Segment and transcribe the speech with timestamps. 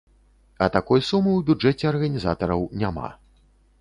[0.65, 3.07] А такой сумы ў бюджэце арганізатараў няма.